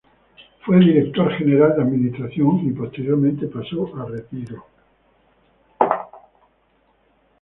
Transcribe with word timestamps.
Fue 0.65 0.79
director 0.79 1.31
general 1.35 1.75
de 1.75 1.83
administración 1.83 2.67
y, 2.67 2.71
posteriormente, 2.71 3.45
pasó 3.45 3.87
a 3.97 4.05
retiro. 4.07 4.65